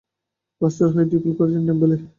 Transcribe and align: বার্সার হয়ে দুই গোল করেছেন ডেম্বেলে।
বার্সার 0.61 0.89
হয়ে 0.93 1.07
দুই 1.11 1.19
গোল 1.23 1.33
করেছেন 1.39 1.63
ডেম্বেলে। 1.67 1.95